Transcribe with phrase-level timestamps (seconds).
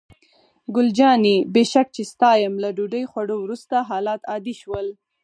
[0.75, 4.87] ګل جانې: بې شک چې ستا یم، له ډوډۍ خوړو وروسته حالات عادي شول.